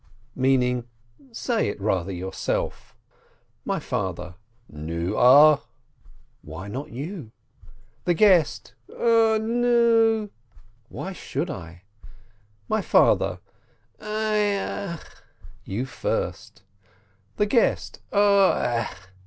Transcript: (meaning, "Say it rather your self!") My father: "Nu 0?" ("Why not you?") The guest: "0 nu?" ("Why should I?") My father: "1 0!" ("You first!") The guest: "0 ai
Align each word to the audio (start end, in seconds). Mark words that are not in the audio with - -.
(meaning, 0.33 0.85
"Say 1.31 1.67
it 1.69 1.79
rather 1.79 2.11
your 2.11 2.33
self!") 2.33 2.95
My 3.71 3.77
father: 3.77 4.33
"Nu 4.67 5.11
0?" 5.11 5.61
("Why 6.41 6.67
not 6.67 6.89
you?") 6.89 7.31
The 8.05 8.15
guest: 8.15 8.73
"0 8.87 9.37
nu?" 9.37 10.31
("Why 10.89 11.13
should 11.13 11.51
I?") 11.51 11.83
My 12.67 12.81
father: 12.81 13.41
"1 13.97 14.07
0!" 14.07 14.97
("You 15.65 15.85
first!") 15.85 16.63
The 17.37 17.45
guest: 17.45 17.99
"0 18.11 18.21
ai 18.53 18.89